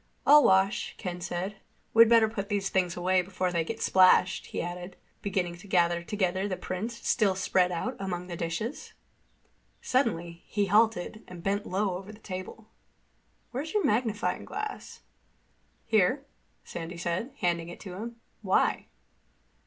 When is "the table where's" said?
12.11-13.75